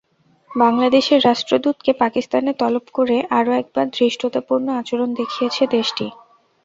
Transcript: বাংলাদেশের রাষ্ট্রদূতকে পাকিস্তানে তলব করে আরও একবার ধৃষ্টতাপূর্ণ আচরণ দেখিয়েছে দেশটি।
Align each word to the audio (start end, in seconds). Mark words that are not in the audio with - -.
বাংলাদেশের 0.51 1.19
রাষ্ট্রদূতকে 1.23 1.91
পাকিস্তানে 2.01 2.51
তলব 2.59 2.85
করে 2.93 3.17
আরও 3.31 3.51
একবার 3.53 3.85
ধৃষ্টতাপূর্ণ 3.95 4.67
আচরণ 4.81 5.09
দেখিয়েছে 5.19 5.63
দেশটি। 5.75 6.05